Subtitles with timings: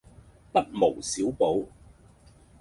[0.51, 1.67] 不無小補